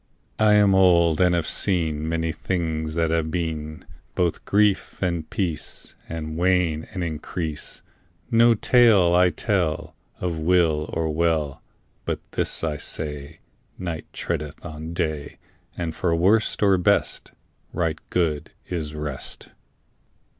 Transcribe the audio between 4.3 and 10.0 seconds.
grief and peace And wane and increase. No tale I tell